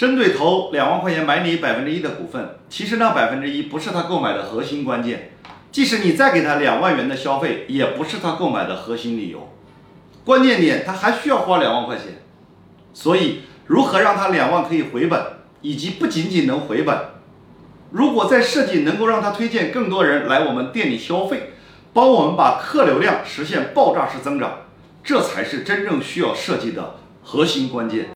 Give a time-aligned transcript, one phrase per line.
[0.00, 5.32] 针对投两万块钱买你百分之一的股份其实那百分之一不是他购买的核心关键
[5.70, 9.52] 即使你再给他两万元的消费也不是他购买的核心理由。
[10.24, 12.22] 关键点他还需要花两万块钱。
[12.94, 15.22] 所以如何让他两万可以回本
[15.60, 16.96] 以及不仅仅能回本。
[17.90, 21.52] 如果在设计能够让他推荐更多人来我们店里消费
[21.92, 24.60] 帮我们把客流量实现爆炸式增长
[25.04, 28.08] 这才是真正需要设计的核心关键。